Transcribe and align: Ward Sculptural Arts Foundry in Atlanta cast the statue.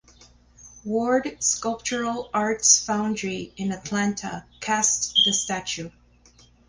Ward 0.83 1.37
Sculptural 1.43 2.31
Arts 2.33 2.83
Foundry 2.87 3.53
in 3.55 3.71
Atlanta 3.71 4.45
cast 4.59 5.13
the 5.25 5.31
statue. 5.31 5.91